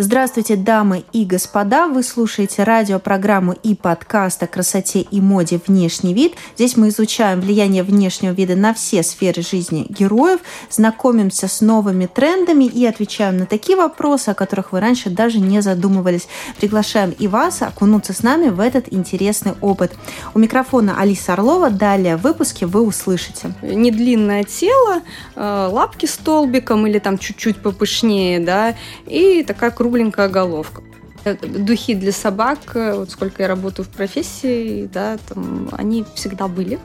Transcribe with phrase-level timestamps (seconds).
[0.00, 1.88] Здравствуйте, дамы и господа!
[1.88, 6.34] Вы слушаете радиопрограмму и подкаст о красоте и моде «Внешний вид».
[6.54, 10.38] Здесь мы изучаем влияние внешнего вида на все сферы жизни героев,
[10.70, 15.62] знакомимся с новыми трендами и отвечаем на такие вопросы, о которых вы раньше даже не
[15.62, 16.28] задумывались.
[16.60, 19.96] Приглашаем и вас окунуться с нами в этот интересный опыт.
[20.32, 21.70] У микрофона Алиса Орлова.
[21.70, 23.52] Далее в выпуске вы услышите.
[23.62, 25.02] Не длинное тело,
[25.34, 30.82] э, лапки столбиком или там чуть-чуть попышнее, да, и такая круглая кругленькая головка.
[31.24, 36.46] Э, духи для собак, э, вот сколько я работаю в профессии, да, там они всегда
[36.46, 36.78] были.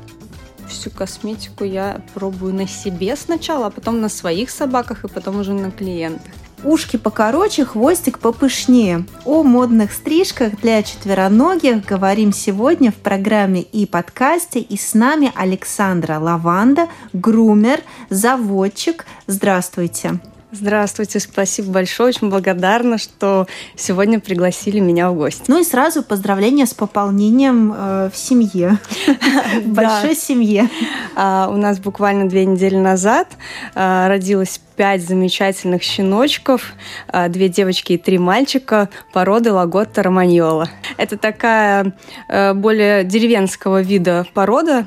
[0.70, 5.54] Всю косметику я пробую на себе сначала, а потом на своих собаках и потом уже
[5.54, 6.32] на клиентах.
[6.64, 9.06] Ушки покороче, хвостик попышнее.
[9.26, 14.62] О модных стрижках для четвероногих говорим сегодня в программе и подкасте.
[14.62, 19.06] И с нами Александра Лаванда, грумер, заводчик.
[19.28, 20.22] Здравствуйте.
[20.56, 25.46] Здравствуйте, спасибо большое, очень благодарна, что сегодня пригласили меня в гости.
[25.48, 28.78] Ну и сразу поздравления с пополнением э, в семье,
[29.64, 30.70] в большой семье.
[31.16, 33.30] А, у нас буквально две недели назад
[33.74, 36.74] а, родилось пять замечательных щеночков,
[37.08, 40.70] а, две девочки и три мальчика породы Лаготта Романьола.
[40.98, 41.96] Это такая
[42.30, 44.86] э, более деревенского вида порода,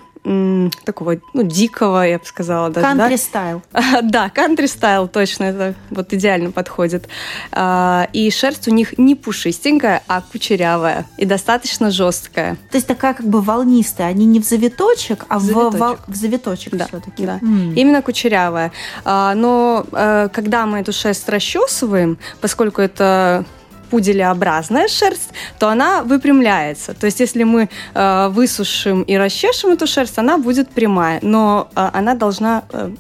[0.84, 2.70] такого, ну, дикого, я бы сказала.
[2.70, 3.62] Даже, country стайл.
[4.02, 7.08] Да, country стайл, точно, это вот идеально подходит.
[7.52, 12.56] А, и шерсть у них не пушистенькая, а кучерявая и достаточно жесткая.
[12.70, 16.16] То есть такая как бы волнистая, они не в завиточек, а в завиточек, в, в
[16.16, 17.24] завиточек да, все-таки.
[17.24, 17.74] Да, mm.
[17.74, 18.72] именно кучерявая.
[19.04, 23.44] А, но э, когда мы эту шерсть расчесываем, поскольку это
[23.90, 26.94] пуделеобразная шерсть, то она выпрямляется.
[26.94, 31.90] То есть если мы э, высушим и расчешем эту шерсть, она будет прямая, но э,
[31.92, 32.90] она должна э,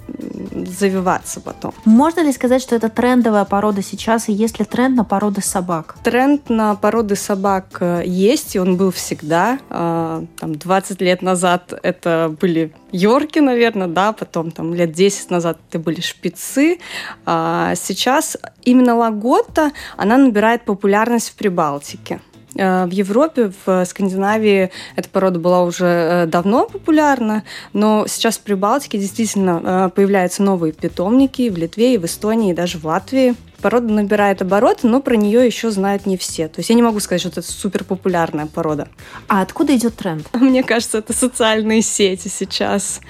[0.66, 1.72] завиваться потом.
[1.84, 5.96] Можно ли сказать, что это трендовая порода сейчас, и есть ли тренд на породы собак?
[6.02, 9.58] Тренд на породы собак э, есть, и он был всегда.
[9.70, 15.58] Э, там 20 лет назад это были Йорки, наверное, да, потом там лет 10 назад
[15.68, 16.78] это были шпицы.
[17.26, 22.20] А сейчас именно лагота, она набирает популярность в Прибалтике.
[22.56, 28.40] Э, в Европе, в Скандинавии эта порода была уже э, давно популярна, но сейчас в
[28.42, 33.34] Прибалтике действительно э, появляются новые питомники в Литве и в Эстонии, и даже в Латвии.
[33.62, 36.46] Порода набирает обороты, но про нее еще знают не все.
[36.46, 38.88] То есть я не могу сказать, что это супер популярная порода.
[39.28, 40.28] А откуда идет тренд?
[40.34, 43.00] Мне кажется, это социальные сети сейчас.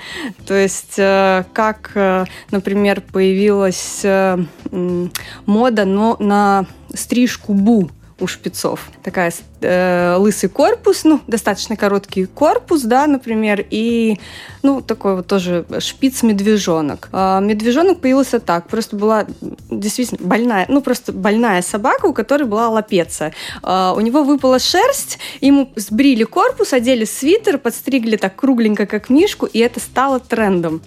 [0.47, 1.91] То есть как,
[2.53, 4.05] например, появилась
[5.47, 8.88] мода но на стрижку бу у шпицов.
[9.03, 14.19] Такая э, лысый корпус, ну, достаточно короткий корпус, да, например, и,
[14.62, 17.09] ну, такой вот тоже шпиц-медвежонок.
[17.12, 19.27] Э, медвежонок появился так, просто была
[19.71, 23.33] действительно больная, ну, просто больная собака, у которой была лапеция.
[23.62, 29.47] Э, у него выпала шерсть, ему сбрили корпус, одели свитер, подстригли так кругленько, как мишку,
[29.47, 30.83] и это стало трендом.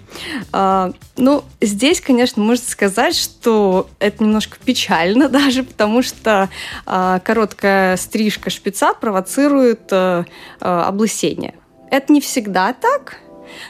[0.54, 6.50] Э, ну, здесь, конечно, можно сказать, что это немножко печально даже, потому что
[6.86, 10.26] короткая стрижка шпица провоцирует э,
[10.60, 11.56] э, облысение.
[11.90, 13.18] Это не всегда так.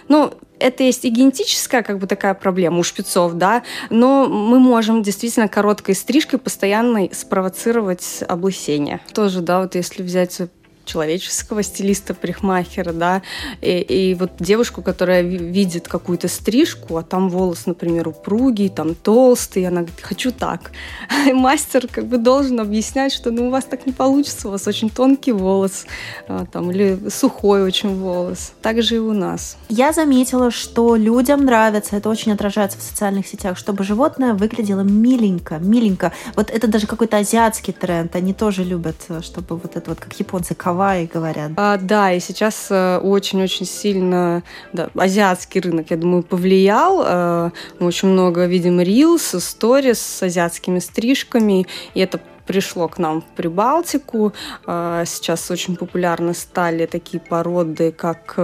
[0.08, 5.04] Ну, это есть и генетическая как бы такая проблема у шпицов, да, но мы можем
[5.04, 9.00] действительно короткой стрижкой постоянно спровоцировать облысение.
[9.14, 10.42] Тоже, да, вот если взять
[10.90, 13.22] человеческого стилиста, парикмахера, да,
[13.62, 19.66] и, и вот девушку, которая видит какую-то стрижку, а там волос, например, упругий, там толстый,
[19.68, 20.72] она говорит, хочу так.
[21.28, 24.68] И мастер как бы должен объяснять, что ну у вас так не получится, у вас
[24.68, 25.86] очень тонкий волос,
[26.28, 28.54] а, там, или сухой очень волос.
[28.62, 29.58] Так же и у нас.
[29.70, 35.60] Я заметила, что людям нравится, это очень отражается в социальных сетях, чтобы животное выглядело миленько,
[35.60, 36.12] миленько.
[36.36, 40.56] Вот это даже какой-то азиатский тренд, они тоже любят, чтобы вот это вот, как японцы,
[40.56, 41.52] кава Гавайи говорят.
[41.58, 47.04] А, да, и сейчас э, очень-очень сильно да, азиатский рынок, я думаю, повлиял.
[47.06, 53.22] Э, мы очень много видим рилс, сторис с азиатскими стрижками, и это пришло к нам
[53.22, 54.32] в Прибалтику.
[54.68, 58.40] Э, сейчас очень популярны стали такие породы, как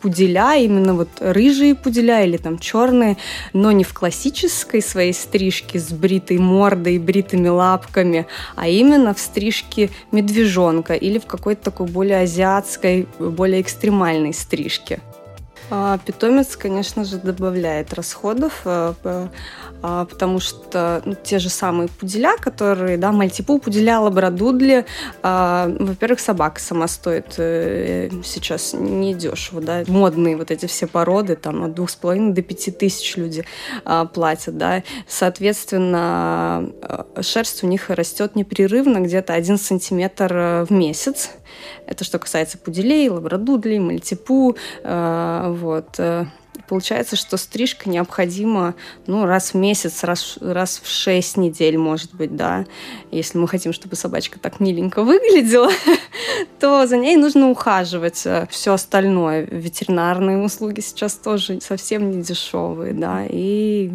[0.00, 3.16] пуделя, именно вот рыжие пуделя или там черные,
[3.52, 9.90] но не в классической своей стрижке с бритой мордой, бритыми лапками, а именно в стрижке
[10.12, 15.00] медвежонка или в какой-то такой более азиатской, более экстремальной стрижке.
[15.70, 19.28] А, питомец, конечно же, добавляет расходов, э,
[19.80, 24.86] потому что ну, те же самые пуделя, которые, да, мальтипу, пуделя, лабрадудли,
[25.22, 31.64] а, во-первых, собака сама стоит э, сейчас недешево, да, модные вот эти все породы, там
[31.64, 33.44] от двух с половиной до пяти тысяч люди
[34.12, 41.30] платят, да, соответственно, э, шерсть у них растет непрерывно, где-то один сантиметр в месяц,
[41.86, 45.94] это что касается пуделей, лабрадудлей, мальтипу, вот.
[45.98, 46.26] Э,
[46.68, 48.74] получается, что стрижка необходима
[49.06, 52.66] ну, раз в месяц, раз, раз в шесть недель, может быть, да.
[53.10, 55.70] Если мы хотим, чтобы собачка так миленько выглядела,
[56.60, 58.26] то за ней нужно ухаживать.
[58.50, 63.92] Все остальное, ветеринарные услуги сейчас тоже совсем не дешевые, да, и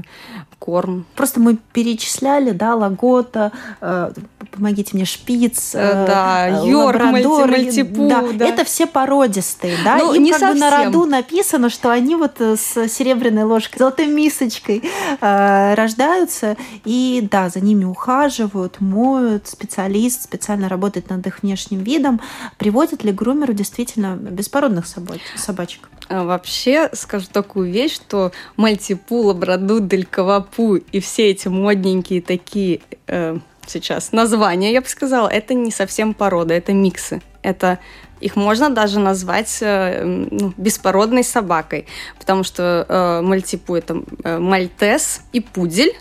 [0.60, 1.06] корм.
[1.16, 4.12] Просто мы перечисляли, да, лагота, э,
[4.54, 8.46] помогите мне, шпиц, э, да, э, йорк, лабрадор, мальтипу, да, да.
[8.46, 10.56] Это все породистые, да, ну, им не как совсем.
[10.56, 14.84] бы на роду написано, что они вот э, с серебряной ложкой, золотой мисочкой
[15.20, 16.56] э, рождаются,
[16.86, 22.22] и да, за ними ухаживают, моют, специалист специально работает над их внешним видом.
[22.58, 25.90] Приводит ли грумеру действительно беспородных собачек?
[26.10, 33.38] А вообще скажу такую вещь, что мальтипу, лабрадудель, кавапу и все эти модненькие такие э,
[33.68, 37.22] сейчас названия, я бы сказала, это не совсем порода, это миксы.
[37.42, 37.80] Это
[38.22, 41.88] их можно даже назвать э, ну, беспородной собакой,
[42.18, 45.94] потому что э, мальтипу это э, мальтес и пудель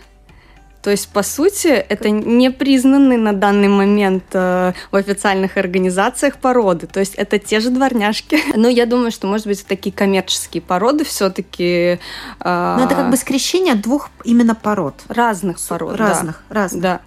[0.83, 6.87] то есть, по сути, это не признанные на данный момент э, в официальных организациях породы.
[6.87, 8.37] То есть, это те же дворняжки.
[8.57, 11.99] Но я думаю, что, может быть, такие коммерческие породы все-таки...
[12.41, 14.95] Э, Но это как бы скрещение двух именно пород.
[15.07, 16.55] Разных пород, Разных, да.
[16.55, 16.81] разных.
[16.81, 17.01] Да.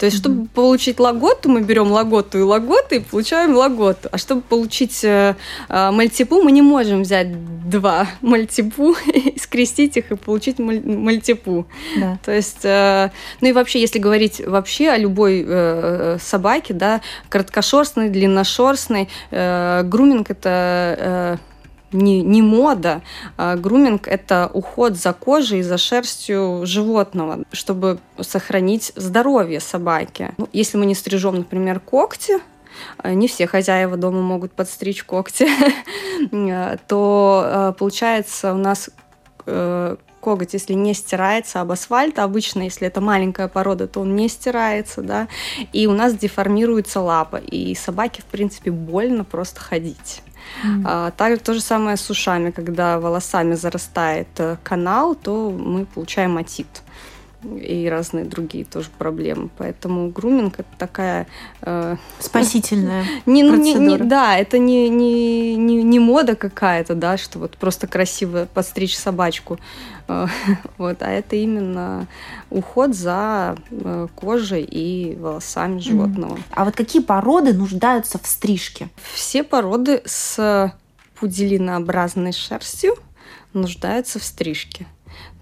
[0.00, 4.08] То есть, чтобы получить лаготу, мы берем лаготу и лаготу и получаем лаготу.
[4.10, 5.36] А чтобы получить э,
[5.68, 7.28] э, мальтипу, мы не можем взять
[7.68, 8.96] два мальтипу,
[9.38, 11.66] скрестить их и получить мальтипу.
[12.00, 12.18] Да.
[12.24, 13.10] То есть, э,
[13.42, 20.30] ну и вообще, если говорить вообще о любой э, собаке, да, короткошерстной, длинношерстной, э, груминг
[20.30, 21.36] это...
[21.38, 21.49] Э,
[21.92, 23.02] не, не мода.
[23.36, 30.34] А груминг– это уход за кожей и за шерстью животного, чтобы сохранить здоровье собаки.
[30.38, 32.38] Ну, если мы не стрижем, например, когти,
[32.98, 35.48] а, не все хозяева дома могут подстричь когти,
[36.88, 38.90] то а, получается у нас
[39.46, 44.28] э, коготь, если не стирается об асфальт, обычно, если это маленькая порода, то он не
[44.28, 45.28] стирается, да,
[45.72, 50.22] и у нас деформируется лапа, и собаке, в принципе, больно просто ходить.
[50.64, 50.82] Mm.
[50.84, 56.36] А, также то же самое с ушами, когда волосами зарастает э, канал, то мы получаем
[56.36, 56.82] отит
[57.42, 59.48] и разные другие тоже проблемы.
[59.56, 61.26] Поэтому груминг это такая
[61.62, 67.16] э, спасительная не, ну, не, не, да, это не, не, не, не мода какая-то, да,
[67.16, 69.58] что вот просто красиво подстричь собачку.
[70.08, 70.26] Э,
[70.78, 72.06] вот, а это именно
[72.50, 76.38] уход за э, кожей и волосами животного.
[76.50, 78.88] А вот какие породы нуждаются в стрижке?
[79.14, 80.74] Все породы с
[81.18, 82.96] пуделинообразной шерстью
[83.52, 84.86] нуждаются в стрижке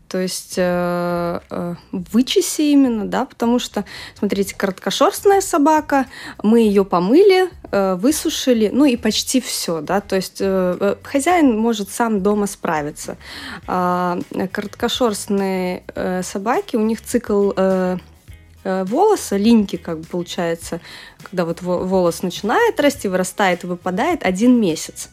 [0.08, 3.84] то есть э, э, вычеси именно, да, потому что,
[4.18, 6.06] смотрите, короткошерстная собака,
[6.42, 11.58] мы ее помыли, э, высушили, ну и почти все, да, то есть э, э хозяин
[11.58, 13.16] может сам дома справиться.
[13.66, 14.18] А
[14.52, 17.98] короткошерстные э, собаки, у них цикл э,
[18.64, 20.80] э волоса, линьки, как бы получается,
[21.22, 25.10] когда вот волос начинает расти, вырастает выпадает один месяц.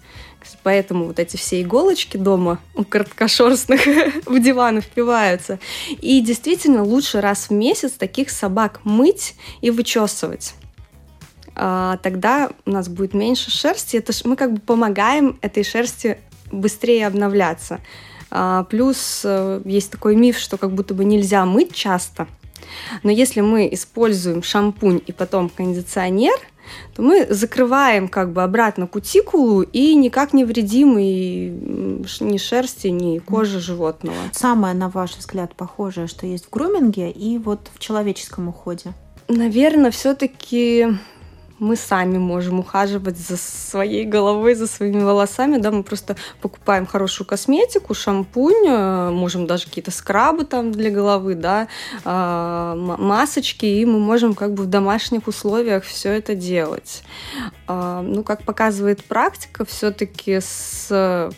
[0.63, 3.81] Поэтому вот эти все иголочки дома у короткошерстных
[4.25, 5.59] в диваны впиваются.
[6.01, 10.53] И действительно лучше раз в месяц таких собак мыть и вычесывать.
[11.55, 13.97] А, тогда у нас будет меньше шерсти.
[13.97, 16.17] Это мы как бы помогаем этой шерсти
[16.51, 17.79] быстрее обновляться.
[18.31, 22.27] А, плюс э, есть такой миф, что как будто бы нельзя мыть часто.
[23.03, 26.37] Но если мы используем шампунь и потом кондиционер–
[26.95, 31.49] то мы закрываем как бы обратно кутикулу и никак не вредим и
[32.19, 34.17] ни шерсти, ни кожи животного.
[34.31, 38.93] Самое, на ваш взгляд, похожее, что есть в груминге и вот в человеческом уходе?
[39.27, 40.87] Наверное, все-таки
[41.59, 47.27] мы сами можем ухаживать за своей головой, за своими волосами, да, мы просто покупаем хорошую
[47.27, 51.67] косметику, шампунь, э, можем даже какие-то скрабы там для головы, да,
[52.03, 57.03] а, масочки, и мы можем как бы в домашних условиях все это делать.
[57.67, 61.31] А, ну, как показывает практика, все-таки с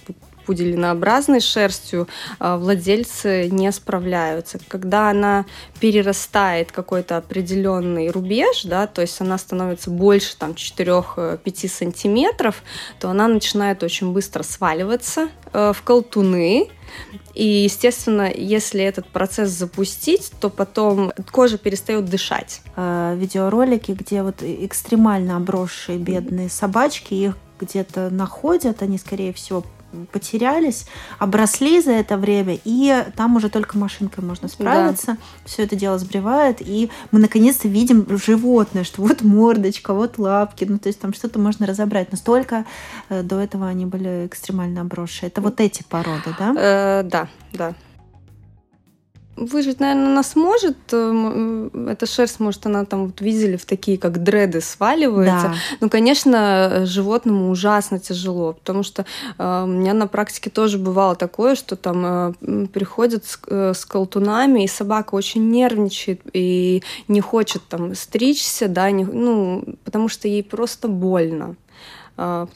[0.48, 2.08] пуделинообразной шерстью
[2.39, 4.60] владельцы не справляются.
[4.68, 5.46] Когда она
[5.80, 12.63] перерастает какой-то определенный рубеж, да, то есть она становится больше там 4-5 сантиметров,
[13.00, 16.70] то она начинает очень быстро сваливаться в колтуны,
[17.34, 22.62] и, естественно, если этот процесс запустить, то потом кожа перестает дышать.
[22.75, 29.63] Э, видеоролики, где вот экстремально обросшие бедные собачки, их где-то находят, они, скорее всего,
[30.06, 30.86] потерялись,
[31.20, 35.13] обросли за это время, и там уже только машинкой можно справиться.
[35.13, 35.18] Да.
[35.46, 40.77] Все это дело сбривает, и мы наконец-то видим животное, что вот мордочка, вот лапки, ну
[40.77, 42.12] то есть там что-то можно разобрать.
[42.12, 42.66] Настолько
[43.10, 45.27] э, до этого они были экстремально обросшие.
[45.27, 46.56] Это вот эти породы, да?
[46.58, 47.74] Э, да, да.
[49.38, 50.77] Выжить, наверное, она сможет.
[50.91, 55.50] Э, эта шерсть, может, она там, вот видели, в такие, как дреды сваливается.
[55.50, 55.56] Да.
[55.79, 59.06] Ну, конечно, животному ужасно тяжело, потому что
[59.38, 63.86] э, у меня на практике тоже бывало такое, что там э, приходят с, э, с
[63.86, 70.27] колтунами, и собака очень нервничает и не хочет там стричься, да, не, ну, потому что
[70.27, 71.56] ей просто больно.
[72.17, 72.47] А,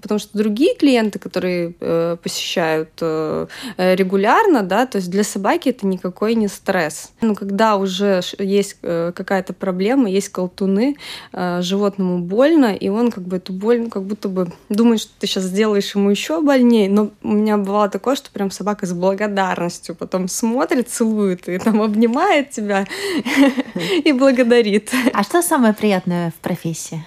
[0.00, 3.46] потому что другие клиенты, которые э, посещают э,
[3.76, 7.12] регулярно, да, то есть для собаки это никакой не стресс.
[7.20, 10.96] Но когда уже есть э, какая-то проблема, есть колтуны,
[11.32, 15.26] животному больно, и он как бы эту боль, ну, как будто бы думает, что ты
[15.26, 16.88] сейчас сделаешь ему еще больнее.
[16.88, 21.82] Но у меня бывало такое, что прям собака с благодарностью потом смотрит, целует и там
[21.82, 22.86] обнимает тебя
[24.04, 24.90] и благодарит.
[25.12, 27.04] А что самое приятное в профессии?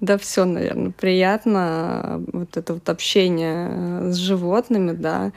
[0.00, 2.22] Да, все, наверное, приятно.
[2.32, 5.32] Вот это вот общение с животными, да,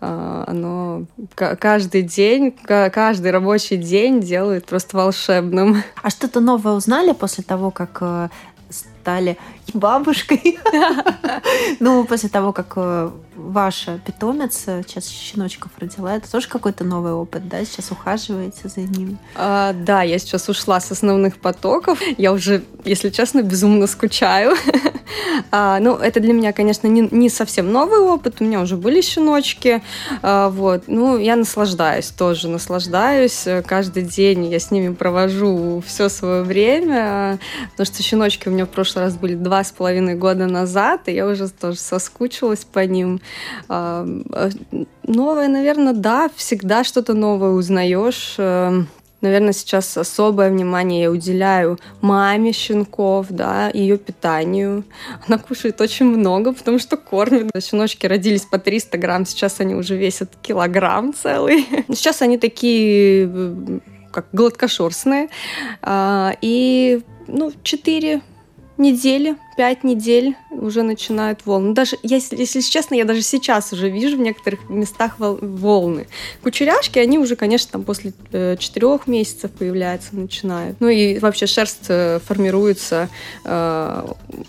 [0.00, 5.82] а, оно каждый день, каждый рабочий день делает просто волшебным.
[6.02, 8.28] А что-то новое узнали после того, как э,
[8.70, 9.38] стали
[9.72, 10.58] бабушкой.
[11.80, 17.48] Ну, после того, как э, ваша питомица сейчас щеночков родила, это тоже какой-то новый опыт,
[17.48, 17.64] да?
[17.64, 19.18] Сейчас ухаживаете за ними?
[19.34, 22.00] А, да, я сейчас ушла с основных потоков.
[22.18, 24.56] Я уже, если честно, безумно скучаю.
[25.50, 28.36] а, ну, это для меня, конечно, не, не совсем новый опыт.
[28.40, 29.82] У меня уже были щеночки.
[30.22, 30.84] А, вот.
[30.86, 33.46] Ну, я наслаждаюсь тоже, наслаждаюсь.
[33.66, 37.38] Каждый день я с ними провожу все свое время,
[37.72, 41.12] потому что щеночки у меня в прошлый раз были два с половиной года назад, и
[41.12, 43.20] я уже тоже соскучилась по ним.
[43.68, 44.06] А,
[45.02, 48.34] новое, наверное, да, всегда что-то новое узнаешь.
[48.38, 48.82] Э,
[49.20, 54.84] наверное, сейчас особое внимание я уделяю маме щенков, да, ее питанию.
[55.26, 57.50] Она кушает очень много, потому что кормит.
[57.60, 61.66] Щеночки родились по 300 грамм, сейчас они уже весят килограмм целый.
[61.88, 63.78] Сейчас они такие э,
[64.12, 65.28] как гладкошерстные.
[65.82, 68.22] А, и ну, 4
[68.78, 71.74] недели, пять недель уже начинают волны.
[71.74, 76.06] Даже, если, если честно, я даже сейчас уже вижу в некоторых местах волны.
[76.42, 80.80] Кучеряшки, они уже, конечно, там после э, четырех месяцев появляются, начинают.
[80.80, 83.08] Ну и вообще шерсть э, формируется
[83.44, 84.06] э,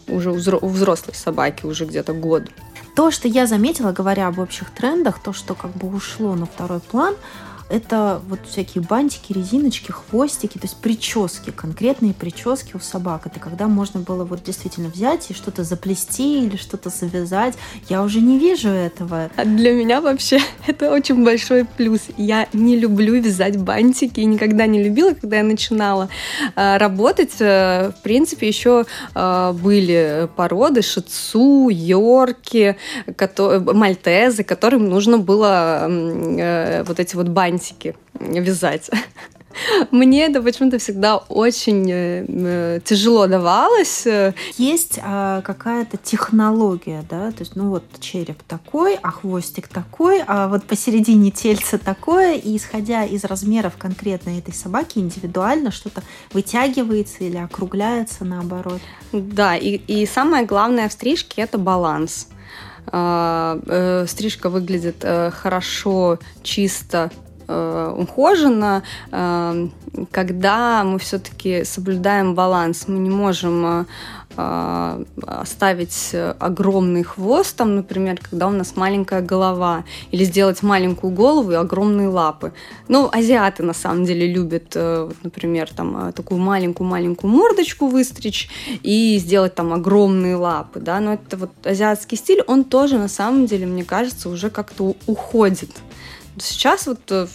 [0.08, 2.44] уже у взрослой собаки уже где-то год.
[2.96, 6.80] То, что я заметила, говоря об общих трендах, то, что как бы ушло на второй
[6.80, 7.16] план,
[7.70, 13.26] это вот всякие бантики, резиночки, хвостики, то есть прически, конкретные прически у собак.
[13.26, 17.56] Это когда можно было вот действительно взять и что-то заплести или что-то завязать.
[17.90, 19.30] Я уже не вижу этого.
[19.36, 22.02] А для меня вообще это очень большой плюс.
[22.16, 26.10] Я не люблю вязать бантики и никогда не любила, когда я начинала
[26.56, 27.36] а, работать.
[27.40, 32.78] Э, в принципе, еще а, были породы шицу, йорки,
[33.74, 38.90] мальтезы, которым нужно было э, вот эти вот бантики бантики вязать.
[39.90, 44.06] Мне это почему-то всегда очень э, э, тяжело давалось.
[44.56, 50.48] Есть э, какая-то технология, да, то есть, ну вот череп такой, а хвостик такой, а
[50.48, 57.38] вот посередине тельца такое, и исходя из размеров конкретно этой собаки, индивидуально что-то вытягивается или
[57.38, 58.82] округляется наоборот.
[59.12, 62.28] Да, и, и самое главное в стрижке это баланс.
[62.90, 67.12] А, э, стрижка выглядит э, хорошо, чисто,
[67.48, 69.68] э, ухоженно, э,
[70.12, 72.88] когда мы все-таки соблюдаем баланс.
[72.88, 73.86] Мы не можем э,
[74.38, 81.52] э оставить огромный хвост, там, например, когда у нас маленькая голова, или сделать маленькую голову
[81.52, 82.54] и огромные лапы.
[82.88, 88.50] Ну, азиаты на самом деле любят, вот, например, там такую маленькую-маленькую мордочку выстричь
[88.84, 93.48] и сделать там огромные лапы, да, но это вот азиатский стиль, он тоже на самом
[93.48, 95.72] деле, мне кажется, уже как-то уходит.
[96.38, 97.28] Сейчас вот э,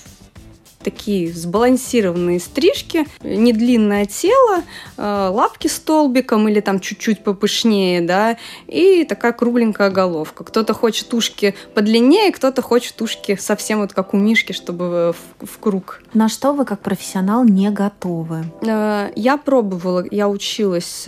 [0.82, 4.62] такие сбалансированные стрижки, не длинное тело,
[4.96, 10.44] э, лапки столбиком или там чуть-чуть попышнее, да, и такая кругленькая головка.
[10.44, 15.58] Кто-то хочет ушки подлиннее, кто-то хочет ушки совсем вот как у Мишки, чтобы в, в
[15.58, 16.02] круг.
[16.14, 18.44] На что вы как профессионал не готовы?
[18.62, 21.06] Э, я пробовала, я училась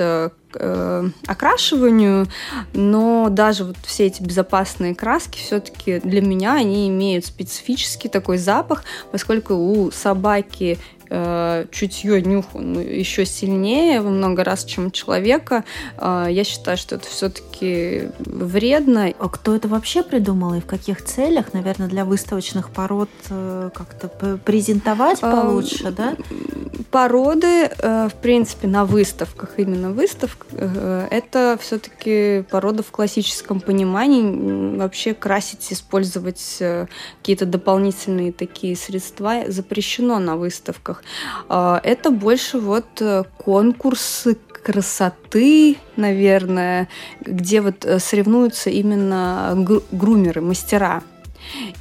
[0.58, 2.26] э, окрашиванию,
[2.72, 8.84] но даже вот все эти безопасные краски все-таки для меня они имеют специфический такой запах,
[9.12, 10.78] поскольку у собаки
[11.10, 15.64] э, чутье нюх ну, еще сильнее во много раз, чем у человека.
[15.98, 19.12] Э, я считаю, что это все-таки вредно.
[19.18, 21.52] А кто это вообще придумал и в каких целях?
[21.52, 24.08] Наверное, для выставочных пород э, как-то
[24.38, 26.16] презентовать э, получше, э, да?
[26.90, 34.76] Породы, э, в принципе, на выставках, именно выставка, э, это все-таки порода в классическом понимании.
[34.76, 36.62] Вообще красить, использовать
[37.18, 41.02] какие-то дополнительные такие средства запрещено на выставках выставках.
[41.48, 46.88] А, это больше вот э, конкурсы красоты, наверное,
[47.20, 49.54] где вот э, соревнуются именно
[49.92, 51.02] грумеры, мастера.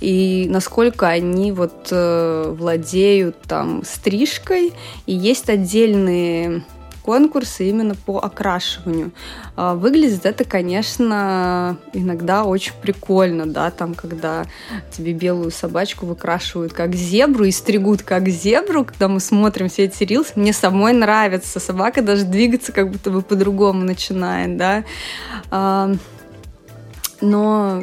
[0.01, 4.73] И насколько они вот э, владеют там стрижкой,
[5.05, 6.63] и есть отдельные
[7.03, 9.11] конкурсы именно по окрашиванию.
[9.55, 14.45] А, выглядит это, конечно, иногда очень прикольно, да, там, когда
[14.91, 20.03] тебе белую собачку выкрашивают как зебру и стригут как зебру, когда мы смотрим все эти
[20.03, 24.83] рилсы, мне самой нравится, собака даже двигаться как будто бы по-другому начинает, да.
[25.51, 25.93] А,
[27.21, 27.81] но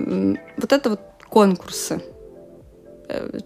[0.56, 2.02] вот это вот конкурсы
[3.08, 3.38] э,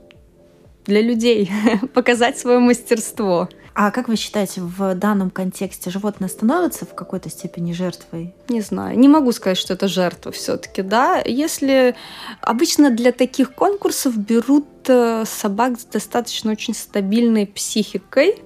[0.87, 1.51] для людей,
[1.95, 3.49] показать свое мастерство.
[3.75, 8.33] А как вы считаете, в данном контексте животное становится в какой-то степени жертвой?
[8.49, 8.97] Не знаю.
[8.97, 11.21] Не могу сказать, что это жертва все-таки, да.
[11.25, 11.97] Если
[12.41, 18.45] обычно для таких конкурсов берут э, собак с достаточно очень стабильной психикой,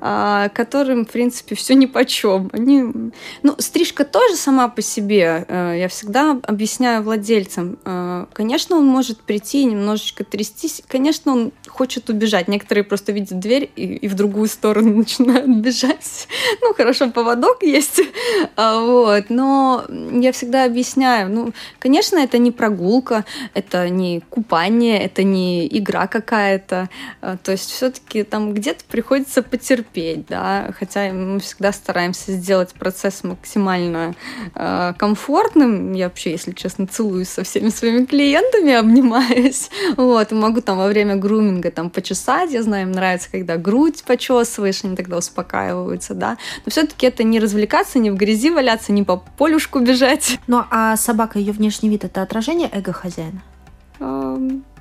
[0.00, 2.50] которым, в принципе, все ни по чем.
[2.52, 3.12] Они...
[3.42, 5.44] Ну, стрижка тоже сама по себе.
[5.46, 7.78] Э, я всегда объясняю владельцам.
[7.84, 10.82] Э, конечно, он может прийти и немножечко трястись.
[10.88, 12.48] Конечно, он хочет убежать.
[12.48, 16.28] Некоторые просто видят дверь и, и в другую сторону начинают бежать.
[16.62, 18.00] Ну, хорошо, поводок есть.
[18.56, 19.26] А, вот.
[19.28, 21.30] Но я всегда объясняю.
[21.30, 23.24] Ну, конечно, это не прогулка,
[23.54, 26.88] это не купание, это не игра какая-то.
[27.20, 32.74] Э, то есть все-таки там где-то приходится потерпеть терпеть, да, хотя мы всегда стараемся сделать
[32.74, 34.14] процесс максимально
[34.54, 35.92] э, комфортным.
[35.92, 40.88] Я вообще, если честно, целуюсь со всеми своими клиентами, обнимаюсь, вот, и могу там во
[40.88, 46.36] время груминга там почесать, я знаю, им нравится, когда грудь почесываешь, они тогда успокаиваются, да,
[46.64, 50.38] но все-таки это не развлекаться, не в грязи валяться, не по полюшку бежать.
[50.46, 53.42] Ну, а собака, ее внешний вид, это отражение эго хозяина?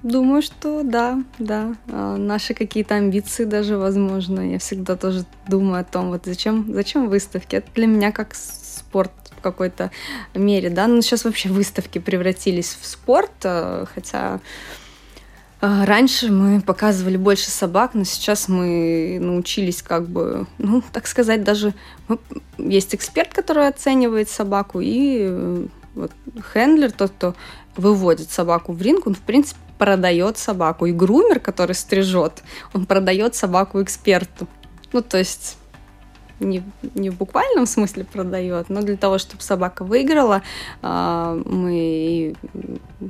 [0.03, 1.75] Думаю, что да, да.
[1.91, 4.51] А, наши какие-то амбиции даже, возможно.
[4.51, 7.57] Я всегда тоже думаю о том, вот зачем, зачем выставки.
[7.57, 9.91] Это для меня как спорт в какой-то
[10.33, 10.87] мере, да.
[10.87, 14.39] Ну, сейчас вообще выставки превратились в спорт, а, хотя
[15.61, 21.43] а, Раньше мы показывали больше собак, но сейчас мы научились как бы, ну, так сказать,
[21.43, 21.73] даже
[22.57, 26.11] есть эксперт, который оценивает собаку, и э, вот
[26.53, 27.35] хендлер, тот, кто
[27.75, 30.85] выводит собаку в ринг, он, в принципе, продает собаку.
[30.85, 34.47] И грумер, который стрижет, он продает собаку эксперту.
[34.93, 35.57] Ну, то есть
[36.39, 36.63] не,
[36.95, 40.41] не в буквальном смысле продает, но для того, чтобы собака выиграла,
[40.81, 42.35] а, мы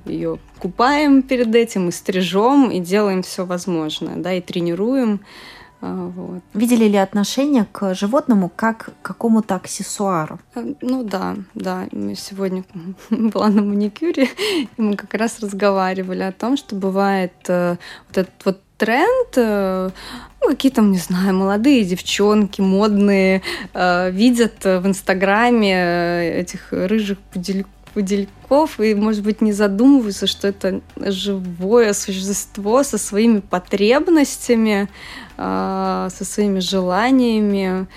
[0.05, 5.21] ее купаем перед этим, и стрижем, и делаем все возможное, да, и тренируем.
[5.81, 6.41] А, вот.
[6.53, 10.39] Видели ли отношение к животному как к какому-то аксессуару?
[10.55, 11.87] А, ну да, да.
[12.15, 12.65] Сегодня
[13.09, 14.27] была на маникюре,
[14.77, 19.89] и мы как раз разговаривали о том, что бывает э, вот этот вот тренд, э,
[20.41, 23.41] ну, какие там, не знаю, молодые девчонки, модные,
[23.73, 30.81] э, видят в Инстаграме этих рыжих пудельков пудельков и, может быть, не задумываются, что это
[30.95, 34.89] живое существо со своими потребностями,
[35.37, 37.87] а, со своими желаниями.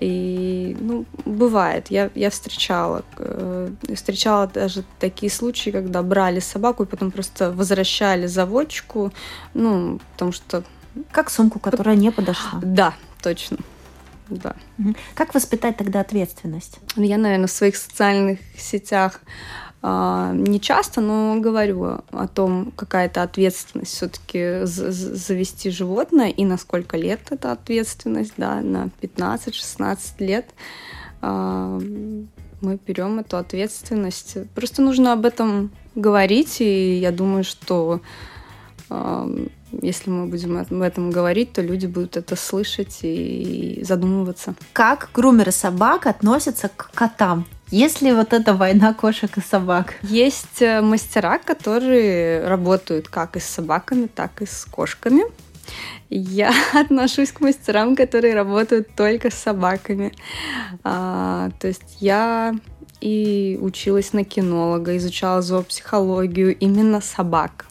[0.00, 1.90] И, ну, бывает.
[1.90, 3.04] Я, я встречала.
[3.16, 9.12] Э, встречала даже такие случаи, когда брали собаку и потом просто возвращали заводчику,
[9.54, 10.62] ну, потому что...
[11.10, 12.60] Как сумку, которая не подошла.
[12.62, 13.58] Да, точно.
[14.30, 14.54] Да.
[15.14, 16.78] Как воспитать тогда ответственность?
[16.96, 19.20] Я, наверное, в своих социальных сетях
[19.80, 26.58] а, не часто, но говорю о том, какая это ответственность все-таки завести животное и на
[26.58, 30.46] сколько лет эта ответственность, да, на 15-16 лет
[31.20, 31.78] а,
[32.60, 34.36] мы берем эту ответственность.
[34.54, 38.00] Просто нужно об этом говорить, и я думаю, что
[39.82, 44.54] если мы будем об этом говорить, то люди будут это слышать и задумываться.
[44.72, 47.46] Как грумеры собак относятся к котам?
[47.70, 49.94] Есть ли вот эта война кошек и собак?
[50.02, 55.24] Есть э, мастера, которые работают как и с собаками, так и с кошками.
[56.08, 60.14] Я отношусь к мастерам, которые работают только с собаками.
[60.82, 62.54] А, то есть я
[63.02, 67.67] и училась на кинолога, изучала зоопсихологию именно собак.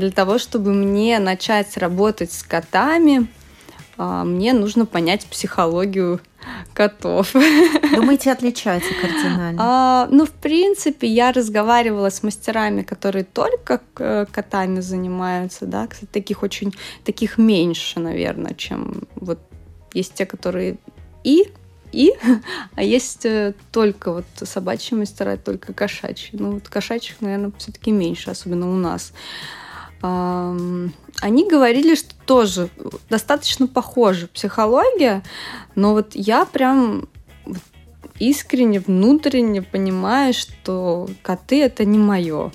[0.00, 3.28] Для того, чтобы мне начать работать с котами,
[3.98, 6.20] а, мне нужно понять психологию
[6.72, 7.34] котов.
[7.94, 9.60] Думаете, отличаются кардинально?
[9.62, 16.08] А, ну, в принципе, я разговаривала с мастерами, которые только э, котами занимаются, да, кстати,
[16.10, 16.72] таких очень,
[17.04, 19.38] таких меньше, наверное, чем вот
[19.92, 20.78] есть те, которые
[21.24, 21.52] и
[21.92, 22.14] и,
[22.74, 26.38] а есть э, только вот собачьи мастера, только кошачьи.
[26.38, 29.12] Ну, вот кошачьих, наверное, все-таки меньше, особенно у нас.
[30.02, 32.70] Они говорили, что тоже
[33.10, 35.22] достаточно похожа психология,
[35.74, 37.08] но вот я прям
[38.18, 42.52] искренне, внутренне понимаю, что коты это не мое.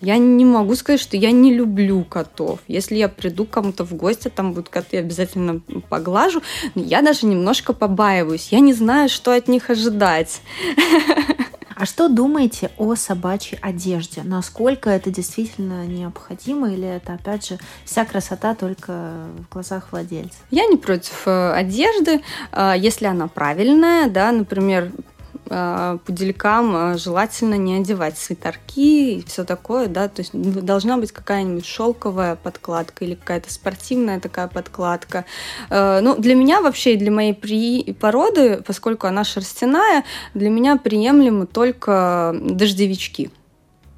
[0.00, 2.58] Я не могу сказать, что я не люблю котов.
[2.68, 6.42] Если я приду кому-то в гости, там будут коты, обязательно поглажу.
[6.74, 8.48] Но я даже немножко побаиваюсь.
[8.50, 10.42] Я не знаю, что от них ожидать.
[11.74, 14.22] А что думаете о собачьей одежде?
[14.22, 20.38] Насколько это действительно необходимо или это, опять же, вся красота только в глазах владельца?
[20.50, 24.92] Я не против э, одежды, э, если она правильная, да, например,
[25.44, 32.36] пуделькам желательно не одевать свитерки и все такое, да, то есть должна быть какая-нибудь шелковая
[32.36, 35.24] подкладка или какая-то спортивная такая подкладка.
[35.70, 37.92] Ну, для меня вообще и для моей при...
[37.92, 40.04] породы, поскольку она шерстяная,
[40.34, 43.30] для меня приемлемы только дождевички.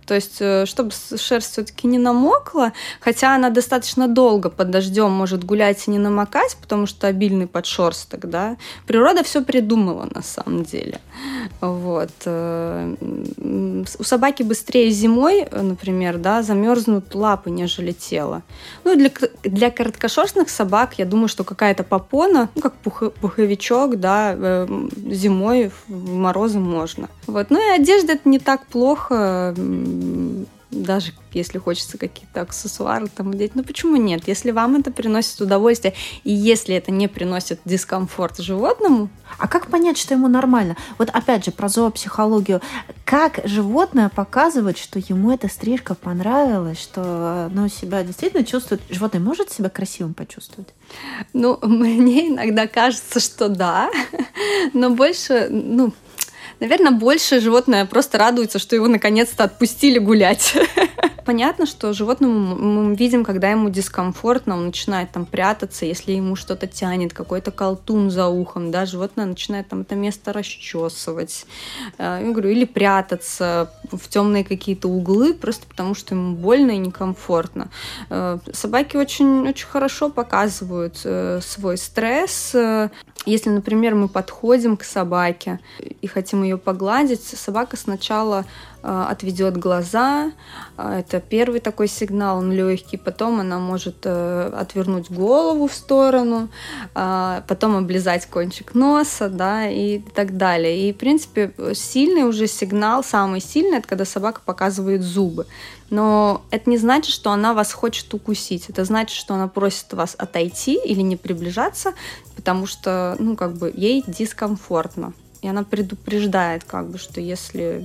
[0.07, 5.45] То есть, э, чтобы шерсть все-таки не намокла, хотя она достаточно долго под дождем может
[5.45, 11.01] гулять и не намокать, потому что обильный подшерсток, да, природа все придумала на самом деле.
[11.61, 12.11] Вот.
[12.25, 12.95] Э,
[13.99, 18.43] у собаки быстрее зимой, например, да, замерзнут лапы, нежели тело.
[18.85, 19.11] Ну, для,
[19.43, 24.67] для короткошерстных собак, я думаю, что какая-то попона, ну, как пух, пуховичок, да, э,
[25.11, 27.09] зимой в морозы можно.
[27.27, 27.51] Вот.
[27.51, 29.55] Ну и одежда это не так плохо
[30.71, 33.55] даже если хочется какие-то аксессуары там одеть.
[33.55, 34.27] Ну почему нет?
[34.27, 39.09] Если вам это приносит удовольствие, и если это не приносит дискомфорт животному.
[39.39, 40.77] А как понять, что ему нормально?
[40.99, 42.61] Вот опять же про зоопсихологию.
[43.05, 48.81] Как животное показывает, что ему эта стрижка понравилась, что оно себя действительно чувствует?
[48.89, 50.69] Животное может себя красивым почувствовать?
[51.33, 53.91] Ну, мне иногда кажется, что да,
[54.73, 55.93] но больше, ну,
[56.61, 60.57] Наверное, больше животное просто радуется, что его наконец-то отпустили гулять.
[61.27, 66.69] Понятно, что животному мы видим, когда ему дискомфортно, он начинает там прятаться, если ему что-то
[66.69, 71.47] тянет, какой-то колтун за ухом, да, животное начинает там это место расчесывать,
[71.99, 76.79] э, я говорю, или прятаться в темные какие-то углы, просто потому что ему больно и
[76.79, 77.71] некомфортно.
[78.09, 82.55] Э, собаки очень, очень хорошо показывают э, свой стресс,
[83.27, 88.45] если, например, мы подходим к собаке и хотим ее погладить, собака сначала
[88.87, 90.33] отведет глаза.
[90.77, 92.97] Э, это первый такой сигнал, он легкий.
[92.97, 96.49] Потом она может э, отвернуть голову в сторону,
[96.95, 100.89] потом облизать кончик носа, да, и так далее.
[100.89, 105.47] И, в принципе, сильный уже сигнал, самый сильный, это когда собака показывает зубы.
[105.91, 108.69] Но это не значит, что она вас хочет укусить.
[108.69, 111.93] Это значит, что она просит вас отойти или не приближаться,
[112.35, 115.13] потому что, ну, как бы, ей дискомфортно.
[115.43, 117.85] И она предупреждает, как бы, что если э,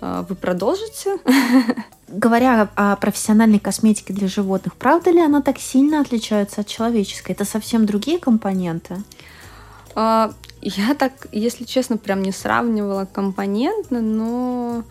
[0.00, 1.18] вы продолжите.
[2.08, 7.32] Говоря о профессиональной косметике для животных, правда ли она так сильно отличается от человеческой?
[7.32, 9.02] Это совсем другие компоненты?
[9.94, 14.84] А, я так, если честно, прям не сравнивала компоненты, но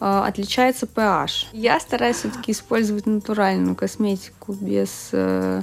[0.00, 1.48] а, отличается pH.
[1.52, 5.62] Я стараюсь все-таки использовать натуральную косметику без э,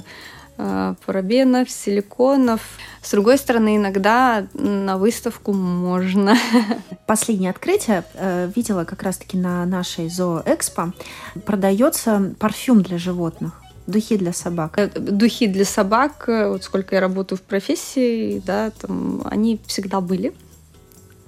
[0.56, 2.60] парабенов, силиконов.
[3.02, 6.36] С другой стороны, иногда на выставку можно.
[7.06, 10.92] Последнее открытие э, видела как раз-таки на нашей зооэкспо.
[11.44, 13.60] Продается парфюм для животных.
[13.86, 14.78] Духи для собак.
[14.94, 20.32] Духи для собак, вот сколько я работаю в профессии, да, там они всегда были.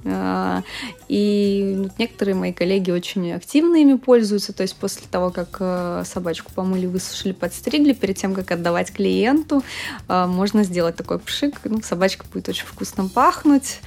[0.08, 0.62] А,
[1.08, 4.52] и некоторые мои коллеги очень активно ими пользуются.
[4.52, 9.62] То есть после того, как э, собачку помыли, высушили, подстригли, перед тем, как отдавать клиенту,
[10.08, 11.60] э, можно сделать такой пшик.
[11.64, 13.80] Ну, собачка будет очень вкусно пахнуть.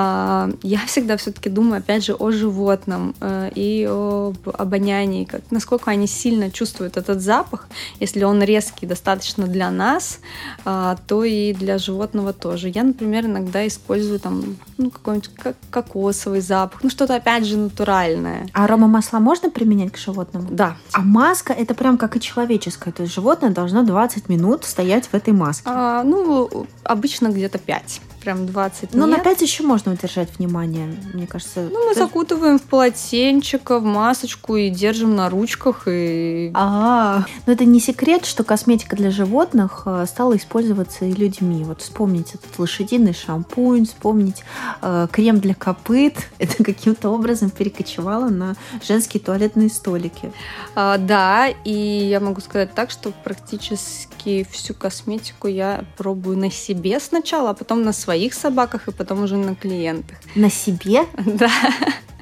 [0.00, 5.90] А, я всегда все-таки думаю, опять же, о животном э, и об обонянии, как, насколько
[5.90, 7.66] они сильно чувствуют этот запах.
[7.98, 10.20] Если он резкий достаточно для нас,
[10.64, 12.68] а, то и для животного тоже.
[12.68, 15.30] Я, например, иногда использую там ну, какой-нибудь
[15.68, 18.46] кокосовый запах, ну что-то опять же натуральное.
[18.52, 20.46] А арома масла можно применять к животному?
[20.48, 20.76] Да.
[20.92, 25.14] А маска это прям как и человеческая, то есть животное должно 20 минут стоять в
[25.14, 25.64] этой маске.
[25.66, 29.18] А, ну, обычно где-то 5 прям 20 Но нет.
[29.18, 31.68] на 5 еще можно удержать внимание, мне кажется.
[31.70, 32.00] Ну, мы Ты...
[32.00, 35.84] закутываем в полотенчика, в масочку и держим на ручках.
[35.86, 36.50] И...
[36.54, 41.64] А, но это не секрет, что косметика для животных э, стала использоваться и людьми.
[41.64, 44.42] Вот вспомнить этот лошадиный шампунь, вспомнить
[44.82, 46.14] э, крем для копыт.
[46.38, 48.54] Это каким-то образом перекочевало на
[48.86, 50.32] женские туалетные столики.
[50.74, 57.00] А, да, и я могу сказать так, что практически всю косметику я пробую на себе
[57.00, 60.16] сначала, а потом на своих собаках и потом уже на клиентах.
[60.34, 61.02] На себе?
[61.26, 61.50] Да.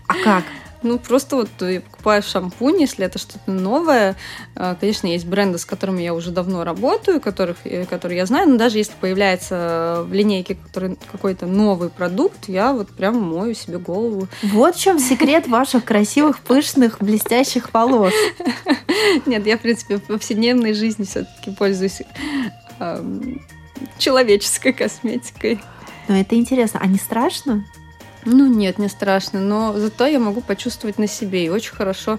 [0.08, 0.44] А как?
[0.82, 4.16] Ну, просто вот я покупаю шампунь, если это что-то новое.
[4.56, 8.48] А, конечно, есть бренды, с которыми я уже давно работаю, которых, э, которые я знаю,
[8.50, 10.56] но даже если появляется в линейке
[11.12, 14.28] какой-то новый продукт, я вот прямо мою себе голову.
[14.42, 18.12] Вот в чем секрет ваших красивых, пышных, блестящих волос.
[19.26, 22.02] Нет, я, в принципе, в повседневной жизни все-таки пользуюсь
[23.98, 25.60] человеческой косметикой.
[26.08, 26.80] Но это интересно.
[26.82, 27.64] А не страшно?
[28.24, 32.18] Ну нет, не страшно, но зато я могу почувствовать на себе и очень хорошо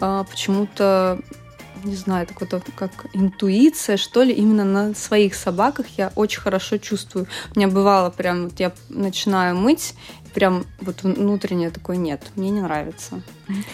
[0.00, 1.20] а, почему-то
[1.84, 6.78] не знаю, это какая-то как интуиция, что ли, именно на своих собаках я очень хорошо
[6.78, 7.26] чувствую.
[7.54, 9.94] У меня бывало прям, вот я начинаю мыть,
[10.34, 13.22] прям вот внутреннее такое нет, мне не нравится.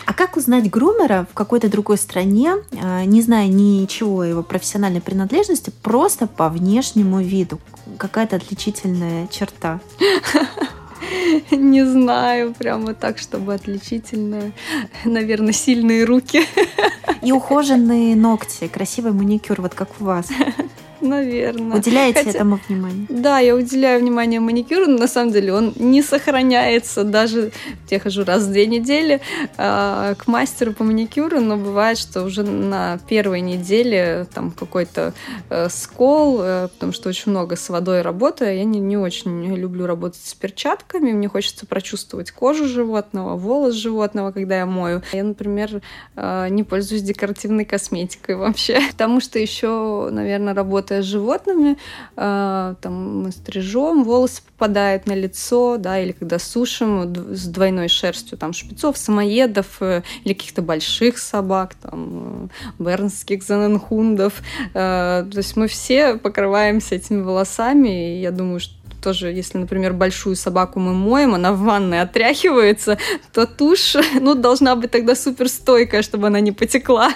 [0.07, 5.01] А как узнать грумера в какой-то другой стране, а, не зная ничего о его профессиональной
[5.01, 7.61] принадлежности, просто по внешнему виду?
[7.99, 9.81] Какая-то отличительная черта?
[11.51, 14.53] Не знаю, прямо так, чтобы отличительно.
[15.05, 16.47] Наверное, сильные руки.
[17.23, 20.29] И ухоженные ногти, красивый маникюр, вот как у вас.
[21.05, 21.79] Наверное.
[21.79, 23.07] Уделяете Хотя, этому внимание?
[23.11, 27.05] Да, я уделяю внимание маникюру, но на самом деле он не сохраняется.
[27.05, 27.53] Даже
[27.91, 29.21] я хожу раз в две недели
[29.59, 35.13] э, к мастеру по маникюру, но бывает, что уже на первой неделе там какой-то
[35.51, 38.57] э, скол, э, потому что очень много с водой работаю.
[38.57, 41.13] Я не, не очень люблю работать с перчатками.
[41.13, 45.03] Мне хочется прочувствовать кожу животного, волос животного, когда я мою.
[45.13, 45.83] Я, например,
[46.17, 51.77] э, не пользуюсь декоративной косметикой вообще, потому что еще, наверное, работаю работая с животными,
[52.17, 58.39] э, там мы стрижем, волосы попадают на лицо, да, или когда сушим с двойной шерстью,
[58.39, 64.43] там шпицов, самоедов э, или каких-то больших собак, там э, бернских зененхундов.
[64.75, 69.93] Э, то есть мы все покрываемся этими волосами, и я думаю, что тоже, если, например,
[69.93, 72.97] большую собаку мы моем, она в ванной отряхивается,
[73.33, 77.13] то тушь, ну, должна быть тогда супер стойкая, чтобы она не потекла.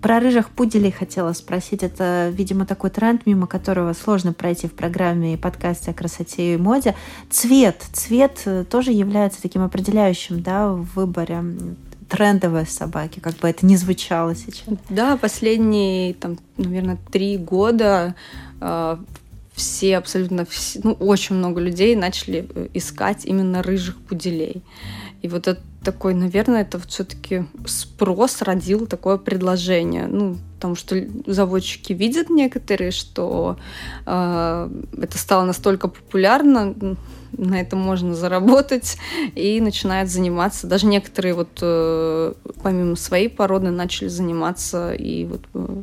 [0.00, 1.82] Про рыжих пуделей хотела спросить.
[1.82, 6.56] Это, видимо, такой тренд, мимо которого сложно пройти в программе и подкасте о красоте и
[6.56, 6.94] моде.
[7.30, 7.82] Цвет.
[7.92, 11.42] Цвет тоже является таким определяющим да, в выборе
[12.10, 14.64] трендовые собаки, как бы это ни звучало сейчас.
[14.88, 18.16] Да, последние, там, наверное, три года
[18.60, 18.96] э,
[19.54, 24.62] все, абсолютно все, ну, очень много людей начали э, искать именно рыжих пуделей.
[25.22, 30.06] И вот это такой, наверное, это все-таки спрос родил такое предложение.
[30.06, 33.56] Ну, потому что заводчики видят некоторые, что
[34.06, 36.74] э, это стало настолько популярно,
[37.32, 38.98] на этом можно заработать,
[39.34, 40.66] и начинают заниматься.
[40.66, 45.82] Даже некоторые вот э, помимо своей породы начали заниматься и вот э,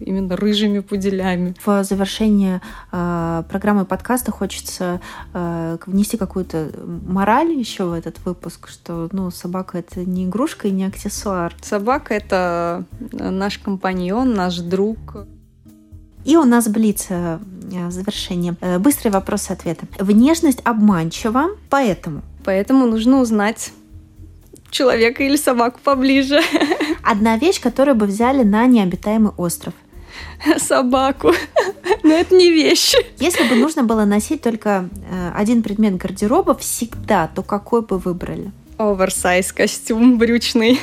[0.00, 1.54] именно рыжими пуделями.
[1.64, 2.60] В завершение
[2.92, 5.00] э, программы подкаста хочется
[5.32, 6.70] э, внести какую-то
[7.06, 11.54] мораль еще в этот выпуск, что ну, собака это не игрушка и не аксессуар.
[11.62, 15.26] Собака это наш компаньон, наш друг.
[16.24, 17.38] И у нас блиц э,
[17.90, 18.56] завершение.
[18.60, 19.86] Э, быстрый вопрос-ответы.
[19.98, 22.22] Внешность обманчива, поэтому?
[22.44, 23.72] Поэтому нужно узнать
[24.76, 26.40] человека или собаку поближе.
[27.02, 29.74] Одна вещь, которую бы взяли на необитаемый остров.
[30.58, 31.32] Собаку.
[32.02, 32.94] Но это не вещь.
[33.18, 38.52] Если бы нужно было носить только э, один предмет гардероба всегда, то какой бы выбрали?
[38.78, 40.78] Оверсайз костюм брючный.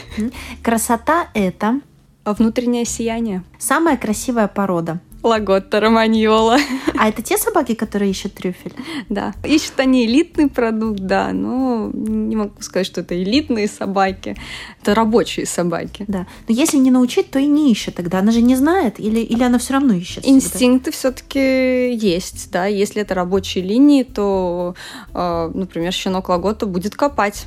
[0.64, 1.80] Красота это
[2.26, 3.44] внутреннее сияние.
[3.60, 5.00] Самая красивая порода.
[5.24, 6.58] Лаготта Романьола.
[6.96, 8.74] А это те собаки, которые ищут трюфель?
[9.10, 9.34] Да.
[9.44, 14.38] Ищут они элитный продукт, да, но не могу сказать, что это элитные собаки.
[14.82, 16.06] Это рабочие собаки.
[16.08, 16.28] Да.
[16.48, 18.20] Но если не научить, то и не ищет тогда.
[18.20, 20.26] Она же не знает или, или она все равно ищет?
[20.26, 22.68] Инстинкты все-таки есть, да.
[22.68, 24.76] Если это рабочие линии, то,
[25.14, 27.46] э, например, щенок Лагота будет копать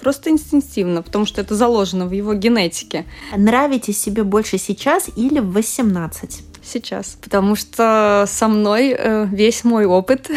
[0.00, 3.04] просто инстинктивно, потому что это заложено в его генетике.
[3.36, 6.49] Нравитесь себе больше сейчас или в 18?
[6.62, 10.30] Сейчас, потому что со мной э, весь мой опыт.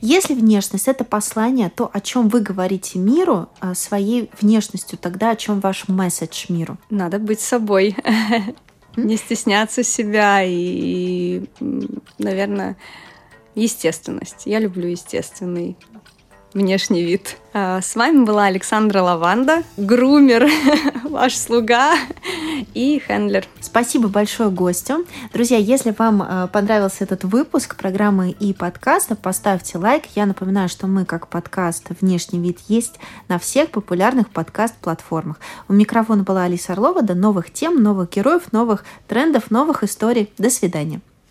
[0.00, 5.36] Если внешность это послание, то о чем вы говорите миру а, своей внешностью, тогда о
[5.36, 6.76] чем ваш месседж миру?
[6.90, 7.96] Надо быть собой,
[8.96, 11.44] не стесняться себя и,
[12.18, 12.76] наверное,
[13.54, 14.42] естественность.
[14.44, 15.76] Я люблю естественный
[16.54, 17.36] внешний вид.
[17.52, 20.48] А, с вами была Александра Лаванда, грумер,
[21.04, 21.94] ваш слуга
[22.74, 23.46] и хендлер.
[23.60, 25.04] Спасибо большое гостю.
[25.32, 30.04] Друзья, если вам а, понравился этот выпуск программы и подкаста, поставьте лайк.
[30.14, 35.38] Я напоминаю, что мы как подкаст «Внешний вид» есть на всех популярных подкаст-платформах.
[35.68, 37.02] У микрофона была Алиса Орлова.
[37.02, 40.32] До новых тем, новых героев, новых трендов, новых историй.
[40.38, 41.00] До свидания.